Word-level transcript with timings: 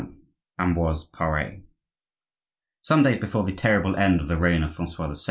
AMBROISE 0.57 1.03
PARE 1.13 1.59
Some 2.81 3.03
days 3.03 3.19
before 3.19 3.43
the 3.43 3.53
terrible 3.53 3.95
end 3.95 4.19
of 4.19 4.27
the 4.29 4.35
reign 4.35 4.63
of 4.63 4.73
Francois 4.73 5.11
II. 5.11 5.15